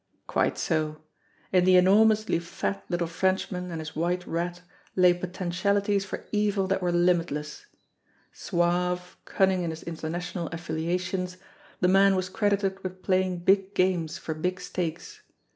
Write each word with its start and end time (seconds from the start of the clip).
Quite 0.25 0.57
so! 0.57 1.03
In 1.51 1.63
the 1.63 1.75
enormously 1.77 2.39
fat 2.39 2.83
little 2.89 3.05
Frenchman 3.05 3.69
and 3.69 3.79
his 3.79 3.95
White 3.95 4.25
Rat 4.25 4.63
lay 4.95 5.13
potentialities 5.13 6.05
for 6.05 6.25
evil 6.31 6.65
that 6.69 6.81
were 6.81 6.91
limitless. 6.91 7.67
Suave, 8.33 9.15
cunning 9.25 9.61
in 9.61 9.69
his 9.69 9.83
international 9.83 10.47
affiliations, 10.47 11.37
the 11.81 11.87
man 11.87 12.15
was 12.15 12.29
AT 12.29 12.33
"THE 12.33 12.33
WHITE 12.33 12.41
RAT" 12.53 12.59
273 12.81 12.81
credited 12.81 12.83
with 12.99 13.05
playing 13.05 13.39
big 13.45 13.75
games 13.75 14.17
for 14.17 14.33
big 14.33 14.59
stakes. 14.59 15.21